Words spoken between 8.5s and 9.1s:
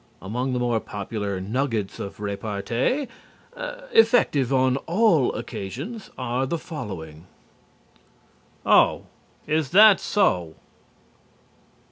"Oh,